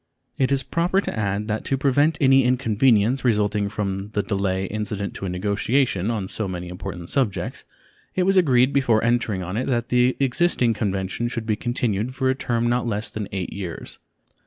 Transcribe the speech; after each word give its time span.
It 0.39 0.51
is 0.51 0.63
proper 0.63 0.99
to 0.99 1.15
add 1.15 1.47
that 1.47 1.63
to 1.65 1.77
prevent 1.77 2.17
any 2.19 2.43
inconvenience 2.43 3.23
resulting 3.23 3.69
from 3.69 4.09
the 4.13 4.23
delay 4.23 4.65
incident 4.65 5.13
to 5.13 5.25
a 5.25 5.29
negotiation 5.29 6.09
on 6.09 6.27
so 6.27 6.47
many 6.47 6.69
important 6.69 7.11
subjects 7.11 7.65
it 8.15 8.23
was 8.23 8.35
agreed 8.35 8.73
before 8.73 9.03
entering 9.03 9.43
on 9.43 9.57
it 9.57 9.67
that 9.67 9.89
the 9.89 10.17
existing 10.19 10.73
convention 10.73 11.27
should 11.27 11.45
be 11.45 11.55
continued 11.55 12.15
for 12.15 12.31
a 12.31 12.33
term 12.33 12.67
not 12.67 12.87
less 12.87 13.11
than 13.11 13.29
eight 13.31 13.53
years. 13.53 13.99